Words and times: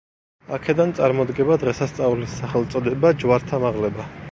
აქედან 0.55 0.93
წარმოდგება 0.99 1.59
დღესასწაულის 1.65 2.35
სახელწოდება 2.41 3.15
„ჯვართამაღლება“. 3.23 4.11